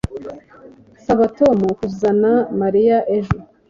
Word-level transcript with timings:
Saba 1.05 1.25
Tom 1.37 1.57
kuzana 1.77 2.31
Mariya 2.61 2.97
ejo 3.17 3.37